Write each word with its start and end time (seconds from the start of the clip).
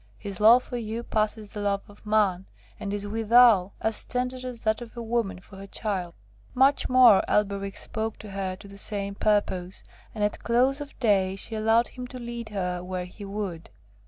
'His 0.17 0.39
love 0.39 0.63
for 0.63 0.77
you 0.77 1.03
passes 1.03 1.51
the 1.51 1.61
love 1.61 1.83
of 1.87 2.07
man, 2.07 2.47
and 2.79 2.91
is 2.91 3.05
withal 3.07 3.75
as 3.81 4.03
tender 4.03 4.37
as 4.47 4.61
that 4.61 4.81
of 4.81 4.97
a 4.97 5.01
woman 5.03 5.39
for 5.39 5.57
her 5.57 5.67
child.' 5.67 6.15
Much 6.55 6.89
more 6.89 7.21
Elberich 7.27 7.77
spake 7.77 8.17
to 8.17 8.31
her 8.31 8.55
to 8.55 8.67
the 8.67 8.79
same 8.79 9.13
purpose, 9.13 9.83
and 10.15 10.23
at 10.23 10.43
close 10.43 10.81
of 10.81 10.99
day 10.99 11.35
she 11.35 11.53
allowed 11.53 11.89
him 11.89 12.07
to 12.07 12.17
lead 12.17 12.49
her 12.49 12.83
where 12.83 13.05
he 13.05 13.23
would. 13.23 13.69